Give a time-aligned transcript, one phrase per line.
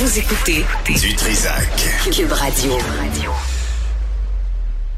[0.00, 1.68] Vous écoutez Du Trisac.
[2.10, 2.72] Cube Radio.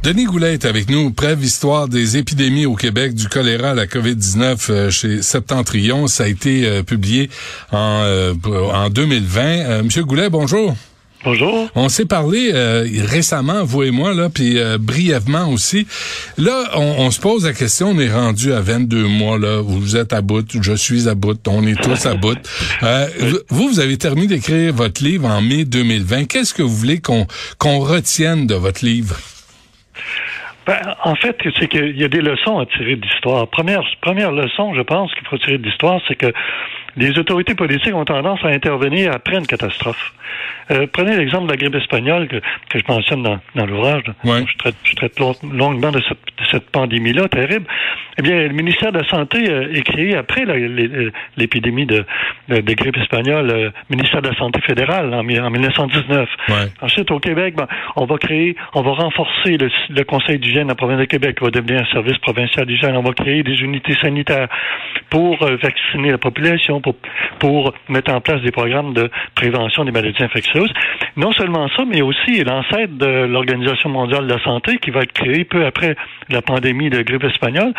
[0.05, 1.11] Denis Goulet est avec nous.
[1.11, 6.07] Brève histoire des épidémies au Québec, du choléra à la COVID-19 euh, chez Septentrion.
[6.07, 7.31] Ça a été euh, publié
[7.73, 8.33] en, euh,
[8.73, 9.83] en 2020.
[9.83, 10.77] Monsieur Goulet, bonjour.
[11.25, 11.69] Bonjour.
[11.75, 15.87] On s'est parlé récemment, vous et moi, là, puis brièvement aussi.
[16.37, 20.13] Là, on, se pose la question, on est rendu à 22 mois, là, vous êtes
[20.13, 22.39] à bout, je suis à bout, on est tous à bout.
[23.51, 26.25] vous, vous avez terminé d'écrire votre livre en mai 2020.
[26.25, 27.27] Qu'est-ce que vous voulez qu'on
[27.59, 29.17] qu'on retienne de votre livre?
[30.67, 33.49] Ben, en fait, c'est qu'il y a des leçons à tirer de l'histoire.
[33.49, 36.33] Première, première leçon, je pense qu'il faut tirer de l'histoire, c'est que
[36.97, 40.13] les autorités politiques ont tendance à intervenir après une catastrophe.
[40.71, 44.05] Euh, prenez l'exemple de la grippe espagnole que, que je mentionne dans, dans l'ouvrage.
[44.25, 46.19] Je traite, je traite longuement de cette,
[46.51, 47.67] cette pandémie-là terrible.
[48.19, 50.45] Eh bien, le ministère de la Santé euh, est créé après
[51.37, 52.05] l'épidémie de,
[52.49, 56.29] de, de, grippe espagnole, le euh, ministère de la Santé fédérale en, en 1919.
[56.81, 57.67] Ensuite, au Québec, ben,
[57.97, 61.45] on va créer, on va renforcer le, le Conseil d'hygiène en province de Québec, qui
[61.45, 62.97] va devenir un service provincial d'hygiène.
[62.97, 64.49] On va créer des unités sanitaires
[65.13, 66.95] pour euh, vacciner la population, pour,
[67.39, 70.73] pour mettre en place des programmes de prévention des maladies infectieuses.
[71.19, 75.13] Non seulement ça, mais aussi l'ancêtre de l'Organisation mondiale de la santé qui va être
[75.13, 75.97] créée peu après
[76.31, 77.75] la pandémie de grippe espagnole,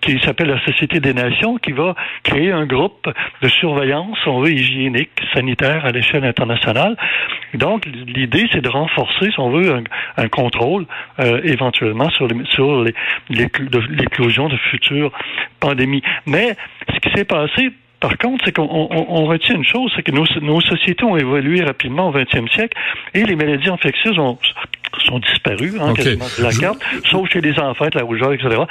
[0.00, 3.08] qui s'appelle la Société des Nations, qui va créer un groupe
[3.42, 6.96] de surveillance, on veut, hygiénique, sanitaire à l'échelle internationale.
[7.54, 9.82] Donc, l'idée, c'est de renforcer, si on veut,
[10.16, 10.86] un, contrôle
[11.20, 12.28] euh, éventuellement sur
[13.30, 15.12] l'éclosion de futures
[15.60, 16.02] pandémies.
[16.26, 16.56] Mais
[16.92, 20.60] ce qui s'est passé par contre, c'est qu'on retient une chose, c'est que nos, nos,
[20.60, 22.76] sociétés ont évolué rapidement au 20e siècle
[23.14, 24.38] et les maladies infectieuses ont,
[25.04, 26.78] sont disparus, hein, quasiment de la carte,
[27.10, 28.62] sauf chez les enfants, la rougeur, etc.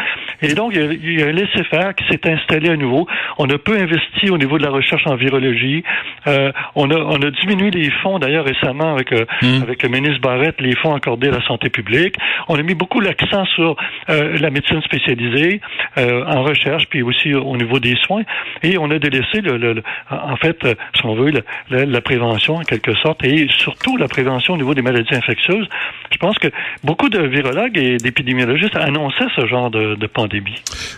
[0.42, 3.08] Et donc, il y a, un laisser-faire qui s'est installé à nouveau.
[3.38, 5.84] On a peu investi au niveau de la recherche en virologie.
[6.28, 9.62] Euh, on, a, on a diminué les fonds, d'ailleurs, récemment, avec, euh, hmm.
[9.64, 12.16] avec le ministre Barrette, les fonds accordés à la santé publique.
[12.48, 13.76] On a mis beaucoup l'accent sur
[14.10, 15.62] euh, la médecine spécialisée,
[15.98, 18.24] euh, en recherche, puis aussi au niveau des soins.
[18.64, 20.58] Et on a délaissé, le, le, en fait,
[20.96, 21.32] si on veut,
[21.70, 25.68] la prévention, en quelque sorte, et surtout la prévention au niveau des maladies infectieuses.
[26.12, 26.48] Je pense que
[26.84, 30.56] beaucoup de virologues et d'épidémiologistes annonçaient ce genre de, de pandémie.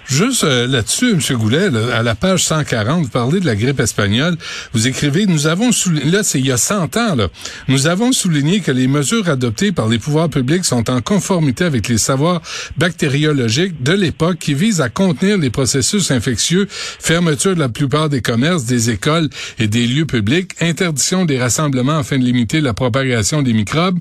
[0.08, 1.38] Juste euh, là-dessus, M.
[1.38, 4.36] Goulet, à la page 140, vous parlez de la grippe espagnole.
[4.74, 7.28] Vous écrivez, nous avons souligné, là, c'est il y a 100 ans, là,
[7.68, 11.88] nous avons souligné que les mesures adoptées par les pouvoirs publics sont en conformité avec
[11.88, 12.42] les savoirs
[12.78, 18.22] bactériologiques de l'époque qui visent à contenir les processus infectieux, fermeture de la plupart des
[18.22, 23.42] commerces, des écoles et des lieux publics, interdiction des rassemblements afin de limiter la propagation
[23.42, 24.00] des microbes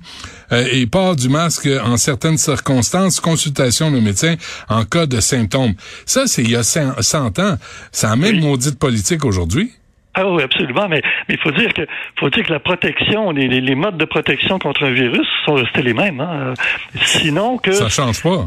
[0.53, 4.35] euh, et pas du masque en certaines circonstances, consultation de médecin
[4.69, 5.75] en cas de symptômes.
[6.07, 7.57] Ça, c'est il y a 100 ans.
[7.93, 9.73] C'est la même maudite politique aujourd'hui.
[10.15, 11.83] Ah oui, absolument, mais il faut dire que
[12.19, 15.83] faut dire que la protection, les, les, modes de protection contre un virus sont restés
[15.83, 16.21] les mêmes.
[16.21, 16.55] Hein.
[17.03, 18.47] Sinon que ça change pas.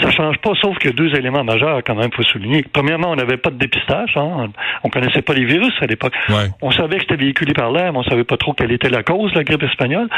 [0.00, 2.64] Ça change pas, sauf que deux éléments majeurs, quand même, faut souligner.
[2.72, 4.16] Premièrement, on n'avait pas de dépistage.
[4.16, 4.48] Hein.
[4.84, 6.14] On connaissait pas les virus à l'époque.
[6.62, 9.02] On savait que c'était véhiculé par l'air, mais on savait pas trop quelle était la
[9.02, 10.08] cause de la grippe espagnole.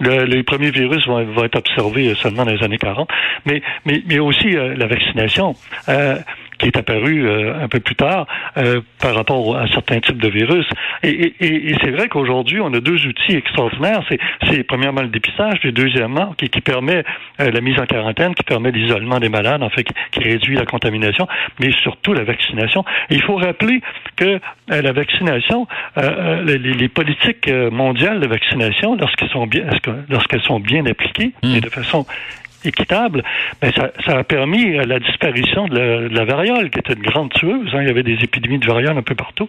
[0.00, 3.08] les premiers virus vont, être observés seulement dans les années 40.
[3.46, 5.54] Mais, mais, mais aussi euh, la vaccination.
[5.88, 6.16] Euh,
[6.64, 8.26] qui est apparu euh, un peu plus tard
[8.56, 10.66] euh, par rapport à certains types de virus.
[11.02, 11.34] Et,
[11.82, 14.02] c'est vrai qu'aujourd'hui, on a deux outils extraordinaires.
[14.50, 17.04] C'est premièrement le dépistage, et deuxièmement, qui, permet
[17.40, 20.64] euh, la mise en quarantaine, qui permet l'isolement des malades, en fait, qui, réduit la
[20.64, 21.28] contamination,
[21.60, 22.82] mais surtout la vaccination.
[23.10, 23.82] il faut rappeler
[24.16, 25.66] que la vaccination,
[26.46, 29.64] les, politiques mondiales de vaccination, lorsqu'elles sont bien,
[30.08, 31.56] lorsqu'elles sont bien appliquées mmh.
[31.56, 32.06] et de façon
[32.64, 33.22] équitable,
[33.62, 37.70] mais ça, ça, a permis la disparition de la, variole, qui était une grande tueuse.
[37.72, 37.82] Hein.
[37.82, 39.48] Il y avait des épidémies de variole un peu partout,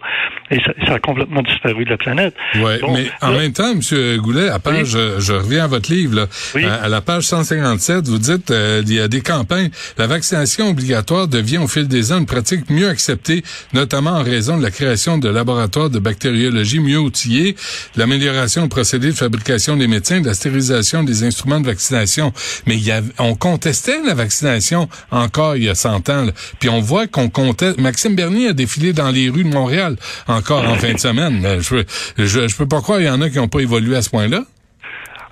[0.50, 2.34] et ça, ça a complètement disparu de la planète.
[2.56, 4.16] Oui, mais en même temps, M.
[4.18, 8.50] Goulet, à page, je, reviens à votre livre, là, à, la page 157, vous dites
[8.50, 9.70] euh, il y a des campagnes.
[9.98, 14.56] La vaccination obligatoire devient au fil des ans une pratique mieux acceptée, notamment en raison
[14.56, 17.56] de la création de laboratoires de bactériologie mieux outillés,
[17.96, 22.32] l'amélioration du procédé de fabrication des médecins, de la stérilisation des instruments de vaccination.
[22.66, 26.26] Mais il y a on contestait la vaccination encore il y a 100 ans.
[26.60, 27.80] Puis on voit qu'on conteste.
[27.80, 29.96] Maxime Bernier a défilé dans les rues de Montréal
[30.28, 31.60] encore en fin de semaine.
[31.60, 31.84] Je,
[32.24, 34.42] je, peux pas croire qu'il y en a qui n'ont pas évolué à ce point-là.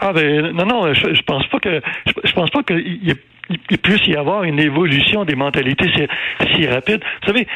[0.00, 3.14] Ah ben non non, je, pense pas que je, pense pas y
[3.50, 6.06] il puisse y avoir une évolution des mentalités si,
[6.54, 7.00] si rapide.
[7.22, 7.46] Vous savez,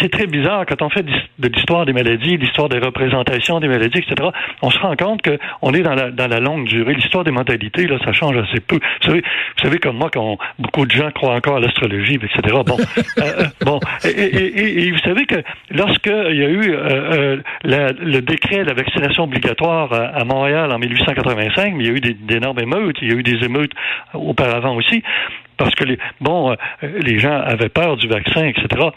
[0.00, 3.98] c'est très bizarre quand on fait de l'histoire des maladies, l'histoire des représentations des maladies,
[3.98, 4.28] etc.
[4.62, 6.94] On se rend compte qu'on est dans la, dans la longue durée.
[6.94, 8.76] L'histoire des mentalités, là, ça change assez peu.
[8.76, 12.56] Vous savez, vous savez comme moi, quand beaucoup de gens croient encore à l'astrologie, etc.
[12.66, 12.76] Bon,
[13.18, 17.36] euh, euh, bon, et, et, et, vous savez que lorsque il y a eu euh,
[17.64, 22.00] le décret de la vaccination obligatoire à, Montréal en 1885, mais il y a eu
[22.00, 23.72] d'énormes émeutes, il y a eu des émeutes
[24.14, 25.02] auparavant aussi
[25.56, 26.56] parce que les, bon, euh,
[27.00, 28.88] les gens avaient peur du vaccin, etc.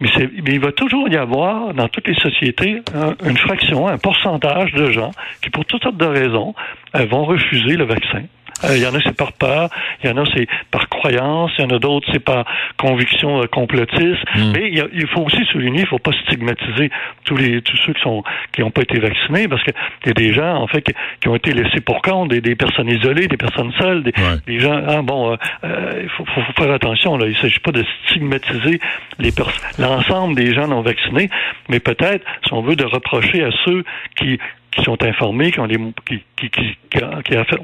[0.00, 0.08] Mais,
[0.46, 2.82] il va toujours y avoir dans toutes les sociétés
[3.24, 5.12] une fraction, un pourcentage de gens
[5.42, 6.54] qui, pour toutes sortes de raisons,
[6.96, 8.22] euh, vont refuser le vaccin.
[8.64, 9.70] Euh, il y en a, c'est par peur.
[10.02, 11.50] Il y en a, c'est par croyance.
[11.58, 12.44] Il y en a d'autres, c'est par
[12.76, 14.22] conviction euh, complotiste.
[14.34, 14.52] Hmm.
[14.54, 16.90] Mais il, faut aussi souligner, il ne faut pas stigmatiser
[17.24, 18.22] tous les tous ceux qui sont
[18.52, 19.74] qui n'ont pas été vaccinés, parce qu'il
[20.06, 20.82] y a des gens, en fait,
[21.20, 24.82] qui, ont été laissés pour compte, des, des, personnes isolées, des personnes seules, des, gens.
[24.86, 27.16] Ah, bon, euh, il faut, faut, faire attention.
[27.16, 28.80] Là, il ne s'agit pas de stigmatiser
[29.18, 29.32] les
[29.78, 31.30] l'ensemble des gens non vaccinés,
[31.68, 33.84] mais peut-être, si on veut, de reprocher à ceux
[34.16, 34.38] qui
[34.70, 36.50] qui sont informés, qui ont, des, qui, qui,
[36.90, 37.02] qui,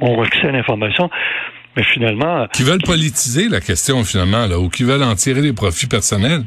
[0.00, 1.10] ont accès à l'information,
[1.76, 2.46] mais finalement...
[2.52, 6.44] Qui veulent politiser la question, finalement, là, ou qui veulent en tirer des profits personnels.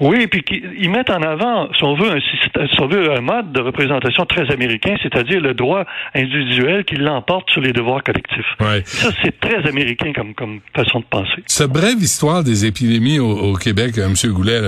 [0.00, 0.44] Oui, puis
[0.78, 4.24] ils mettent en avant, si on veut, un, si on veut, un mode de représentation
[4.26, 8.46] très américain, c'est-à-dire le droit individuel qui l'emporte sur les devoirs collectifs.
[8.60, 8.82] Ouais.
[8.84, 11.42] Ça, c'est très américain comme, comme façon de penser.
[11.46, 14.32] Ce brève histoire des épidémies au, Québec, euh, M.
[14.32, 14.60] Goulet,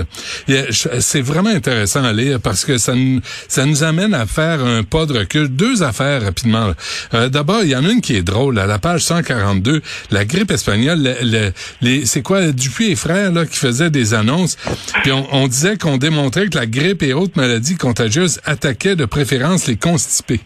[0.47, 4.83] c'est vraiment intéressant à lire parce que ça nous, ça nous amène à faire un
[4.83, 5.49] pas de recul.
[5.49, 6.71] Deux affaires rapidement.
[7.13, 8.59] Euh, D'abord, il y en a une qui est drôle.
[8.59, 9.81] À la page 142,
[10.11, 11.51] la grippe espagnole, le,
[11.81, 14.57] les, c'est quoi, Dupuis et frères là, qui faisaient des annonces.
[15.03, 15.16] Puis on,
[15.47, 20.41] disait qu'on démontrait que la grippe et autres maladies contagieuses attaquaient de préférence les constipés.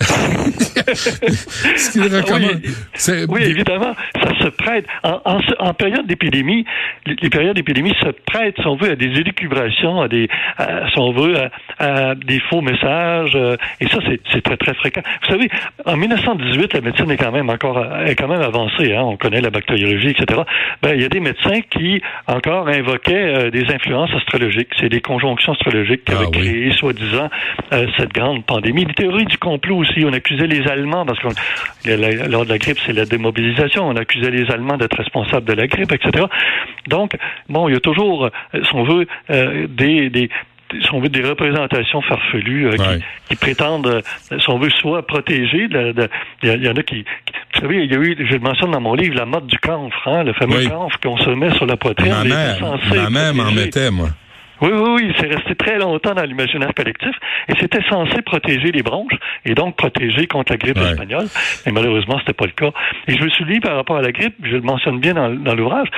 [0.00, 2.60] Ce qu'il recommande.
[3.28, 4.86] Oui, évidemment, ça se prête.
[5.02, 6.64] En, période d'épidémie,
[7.06, 10.28] les, périodes d'épidémie se prêtent, si on veut, à des élucubrations, à des,
[10.92, 11.36] si on veut,
[11.78, 13.32] à, des faux messages.
[13.34, 13.98] Euh, et ça,
[14.32, 15.02] c'est très, très fréquent.
[15.22, 15.48] Vous savez,
[15.84, 18.94] en 1918, la médecine est quand même encore est quand même avancée.
[18.94, 20.42] Hein, on connaît la bactériologie, etc.
[20.82, 24.70] Ben, il y a des médecins qui encore invoquaient euh, des influences astrologiques.
[24.78, 27.28] C'est des conjonctions astrologiques qui ah avaient créé, soi-disant,
[27.72, 28.84] euh, cette grande pandémie.
[28.84, 30.04] Les théories du complot aussi.
[30.04, 31.28] On accusait les Allemands, parce que
[32.28, 33.88] lors de la grippe, c'est la démobilisation.
[33.88, 36.26] On accusait les Allemands d'être responsables de la grippe, etc.
[36.86, 37.16] Donc,
[37.48, 38.30] bon, il y a toujours, euh,
[38.62, 40.30] si on veut, euh, des, des
[40.82, 42.98] si on veut, des représentations farfelues euh,
[43.28, 45.66] qui, prétendent, si on veut, soit protéger.
[46.42, 47.04] Il y, en a qui,
[47.54, 49.58] Vous savez, il y a eu, je le mentionne dans mon livre, la mode du
[49.58, 50.68] camphre, hein, le fameux oui.
[51.02, 52.12] qu'on se met sur la poitrine.
[52.12, 54.08] Ma mère, ma mère m'en mettait, moi.
[54.60, 57.14] Oui, oui, oui, c'est resté très longtemps dans l'imaginaire collectif
[57.48, 59.14] et c'était censé protéger les bronches
[59.44, 61.26] et donc protéger contre la grippe espagnole.
[61.64, 62.70] Mais malheureusement, c'était pas le cas.
[63.06, 65.88] Et je me souviens par rapport à la grippe, je le mentionne bien dans, l'ouvrage,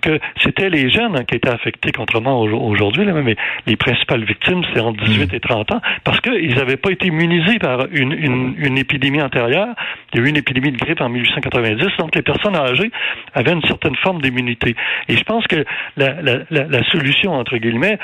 [0.00, 4.80] que c'était les jeunes hein, qui étaient affectés, contrairement aujourd'hui, mais les principales victimes, c'est
[4.80, 5.36] entre 18 mm.
[5.36, 9.74] et 30 ans, parce qu'ils n'avaient pas été immunisés par une, une, une épidémie antérieure.
[10.12, 12.90] Il y a eu une épidémie de grippe en 1890, donc les personnes âgées
[13.34, 14.76] avaient une certaine forme d'immunité.
[15.08, 15.64] Et je pense que
[15.96, 17.98] la, la, la, la solution, entre guillemets,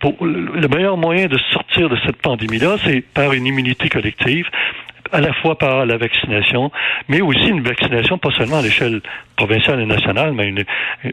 [0.00, 4.46] pour, le meilleur moyen de sortir de cette pandémie-là, c'est par une immunité collective,
[5.12, 6.70] à la fois par la vaccination,
[7.08, 9.00] mais aussi une vaccination pas seulement à l'échelle
[9.36, 10.64] provinciale et nationale, mais une,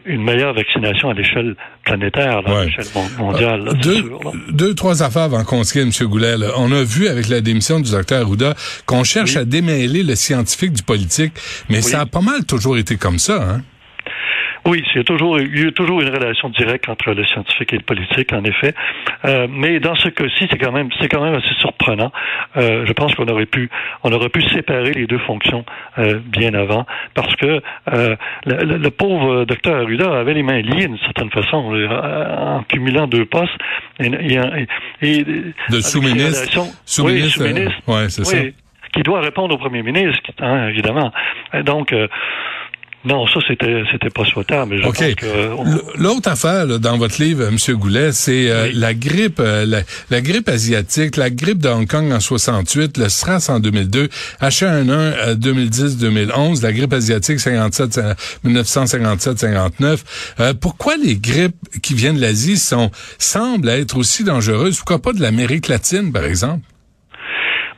[0.06, 2.86] une meilleure vaccination à l'échelle planétaire, à l'échelle
[3.18, 3.70] mondiale.
[4.50, 5.90] deux, trois affaires avant qu'on se M.
[6.08, 6.34] Goulet.
[6.56, 8.54] On a vu avec la démission du docteur Arruda
[8.86, 11.32] qu'on cherche à démêler le scientifique du politique,
[11.68, 13.42] mais ça a pas mal toujours été comme ça.
[13.42, 13.62] Hein?
[14.68, 18.44] Oui, il y a toujours une relation directe entre le scientifique et le politique, en
[18.44, 18.74] effet.
[19.24, 22.12] Euh, mais dans ce cas-ci, c'est quand même c'est quand même assez surprenant.
[22.58, 23.70] Euh, je pense qu'on aurait pu
[24.04, 25.64] on aurait pu séparer les deux fonctions
[25.96, 30.98] euh, bien avant, parce que le, le, pauvre docteur Arruda avait les mains liées d'une
[30.98, 33.52] certaine façon en cumulant deux postes
[34.00, 34.66] et, et,
[35.00, 38.36] et de sous-ministre, sous-ministre, oui, sous ouais, c'est ça.
[38.92, 41.12] Qui doit répondre au premier ministre, hein, évidemment.
[41.64, 41.94] Donc
[43.04, 44.84] non, ça c'était c'était pas souhaitable.
[44.84, 45.02] OK.
[45.96, 47.56] L'autre affaire dans votre livre, M.
[47.76, 52.18] Goulet, c'est euh, la grippe, euh, la, grippe asiatique, la grippe de Hong Kong en
[52.18, 54.08] 68, le SRAS en 2002,
[54.42, 58.00] H1N1 2010-2011, la grippe asiatique 57
[58.44, 59.98] 1957-59.
[60.40, 65.12] Euh, pourquoi les grippes qui viennent de l'Asie sont semblent être aussi dangereuses Pourquoi pas
[65.12, 66.62] de l'Amérique latine, par exemple?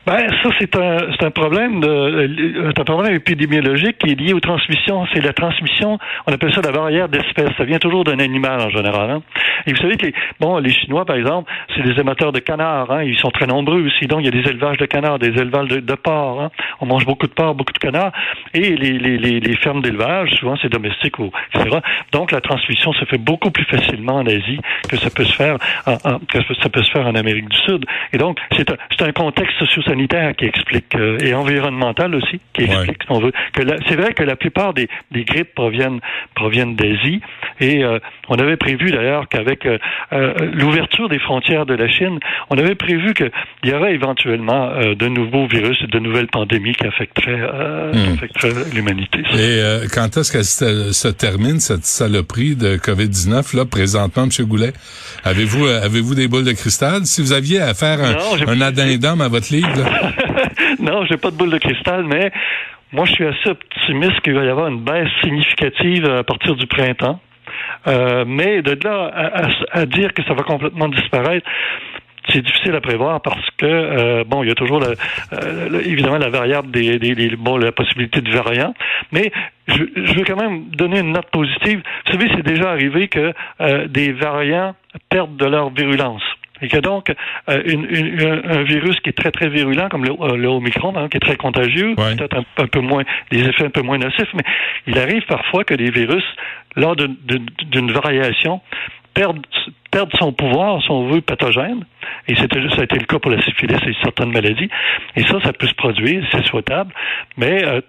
[0.07, 4.33] Ben, ça, c'est un, c'est un problème de, euh, un problème épidémiologique qui est lié
[4.33, 5.05] aux transmissions.
[5.13, 7.51] C'est la transmission, on appelle ça la barrière d'espèces.
[7.55, 9.21] Ça vient toujours d'un animal, en général, hein.
[9.67, 12.89] Et vous savez que les, bon, les Chinois, par exemple, c'est des amateurs de canards,
[12.89, 13.03] hein.
[13.03, 14.07] Ils sont très nombreux aussi.
[14.07, 16.49] Donc, il y a des élevages de canards, des élevages de, de porcs, hein.
[16.79, 18.11] On mange beaucoup de porcs, beaucoup de canards.
[18.55, 21.77] Et les, les, les, les fermes d'élevage, souvent, c'est domestique ou, etc.
[22.11, 25.57] Donc, la transmission se fait beaucoup plus facilement en Asie que ça peut se faire
[25.85, 27.85] en, que ça peut se faire en Amérique du Sud.
[28.13, 32.39] Et donc, c'est un, c'est un contexte socio sanitaire qui explique euh, et environnemental aussi
[32.53, 35.99] qui explique, si on veut, que c'est vrai que la plupart des, des grippes proviennent
[36.33, 37.21] proviennent d'Asie
[37.61, 39.77] et euh, on avait prévu d'ailleurs qu'avec euh,
[40.13, 43.31] euh, l'ouverture des frontières de la Chine, on avait prévu qu'il
[43.65, 47.91] y aurait éventuellement euh, de nouveaux virus et de nouvelles pandémies qui affecteraient, hmm.
[47.91, 49.19] qui affecteraient l'humanité.
[49.37, 54.45] Et quand est-ce qu'elle se, se, termine cette saloperie de Covid-19 là présentement, M.
[54.47, 54.73] Goulet?
[55.23, 57.05] Avez-vous avez-vous des boules de cristal?
[57.05, 59.69] Si vous aviez à faire un, non, un addendum à votre livre
[60.79, 62.31] non, j'ai pas de boule de cristal, mais
[62.93, 66.67] moi, je suis assez optimiste qu'il va y avoir une baisse significative à partir du
[66.67, 67.19] printemps.
[67.87, 71.47] Euh, mais de là à, dire que ça va complètement disparaître,
[72.29, 76.29] c'est difficile à prévoir parce que euh, bon, il y a toujours euh, évidemment la
[76.29, 78.73] variable des, des, bon la possibilité de variants,
[79.11, 79.31] mais
[79.67, 79.83] je,
[80.13, 81.81] veux quand même donner une note positive.
[82.05, 83.33] Vous savez, c'est déjà arrivé que
[83.87, 84.75] des variants
[85.09, 86.23] perdent de leur virulence
[86.61, 87.11] et que donc
[87.49, 90.93] euh, une, une, un virus qui est très très virulent comme le, euh, le Omicron,
[90.95, 94.33] hein, qui est très contagieux, peut-être un, peu moins des effets un peu moins nocifs,
[94.33, 94.43] mais
[94.87, 96.23] il arrive parfois que des virus
[96.75, 98.61] lors d'une variation
[99.13, 99.45] perdent
[99.91, 101.83] perdre son pouvoir, son vœu pathogène,
[102.27, 104.69] et c'était, ça a été le cas pour la syphilis et certaines maladies,
[105.17, 106.93] et ça, ça peut se produire, c'est souhaitable,
[107.37, 107.81] mais euh,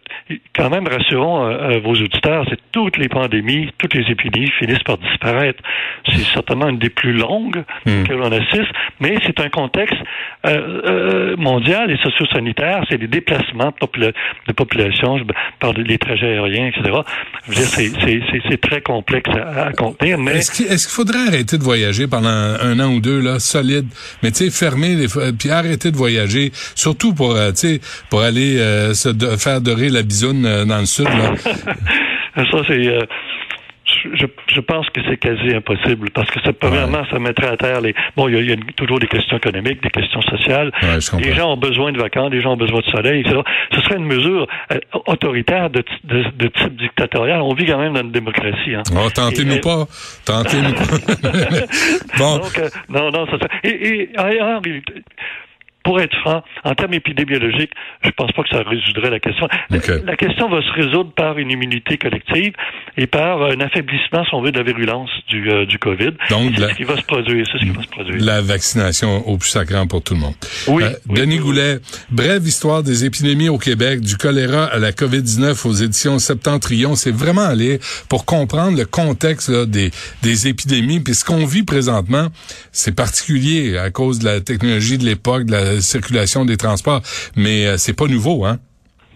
[0.55, 4.99] quand même, rassurons euh, vos auditeurs, c'est toutes les pandémies, toutes les épidémies finissent par
[4.99, 5.63] disparaître.
[6.07, 8.05] C'est certainement une des plus longues hmm.
[8.05, 9.97] que l'on assiste, mais c'est un contexte
[10.47, 15.25] euh, mondial et socio-sanitaire, c'est des déplacements de, population, je
[15.61, 17.01] parle des trajets aériens, etc.
[17.45, 20.33] Je veux dire, c'est, très complexe à, à contenir, mais...
[20.33, 21.92] Est-ce qu'il, est-ce qu'il faudrait arrêter de voyager?
[22.07, 23.87] Pendant un, an ou deux là, solide.
[24.23, 25.09] Mais tu sais, fermer les
[25.39, 27.81] puis arrêter de voyager, surtout pour euh, tu sais
[28.11, 31.35] pour aller euh, se faire dorer la bisoune euh, dans le sud là.
[32.35, 32.99] Ça c'est
[33.85, 37.81] je, je, pense que c'est quasi impossible parce que ça, premièrement, ça mettrait à terre
[37.81, 37.95] les.
[38.17, 40.73] Bon, il y a, toujours des questions économiques, des questions sociales.
[41.19, 43.41] les gens ont besoin de vacances, les gens ont besoin de soleil, etc.
[43.73, 47.43] Ce serait une mesure euh, autoritaire de, de, de, type dictatorial.
[47.43, 48.75] On vit quand même dans une démocratie.
[48.75, 48.83] Hein.
[48.95, 49.87] Oh, tentez-nous pas.
[50.25, 50.73] Tentez-nous
[51.23, 51.31] pas.
[52.19, 52.39] bon.
[52.39, 54.83] Donc, euh, non, non, ça, et, et, réalité,
[55.85, 57.73] pour être franc, en termes épidémiologiques,
[58.03, 59.49] je pense pas que ça résoudrait la question.
[59.71, 62.53] La question va se résoudre par une immunité collective
[62.97, 66.13] et par un affaiblissement, si on veut, de la virulence du, euh, du COVID.
[66.31, 67.47] Donc, c'est ce qui va se produire.
[67.51, 68.17] C'est ce qui va se produire.
[68.21, 70.35] La vaccination au plus sacrant pour tout le monde.
[70.69, 70.83] Oui.
[70.83, 71.79] Euh, Denis Goulet,
[72.11, 76.95] brève histoire des épidémies au Québec, du choléra à la COVID-19 aux éditions Septentrion.
[76.95, 79.91] C'est vraiment aller pour comprendre le contexte là, des,
[80.23, 81.01] des épidémies.
[81.01, 82.29] Puis ce qu'on vit présentement,
[82.71, 87.03] c'est particulier à cause de la technologie de l'époque, de la circulation des transports,
[87.37, 88.59] mais euh, c'est pas nouveau, hein?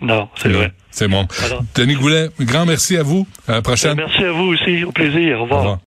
[0.00, 0.72] Non, c'est vrai.
[0.90, 1.26] C'est bon.
[1.75, 3.26] Denis Goulet, grand merci à vous.
[3.48, 3.96] À la prochaine.
[3.96, 4.84] Merci à vous aussi.
[4.84, 5.40] Au plaisir.
[5.40, 5.78] Au revoir.